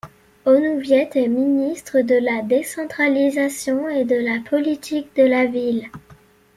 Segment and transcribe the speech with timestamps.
[0.47, 5.89] Onouviet est ministre de la Décentralisation et de la Politique de la ville.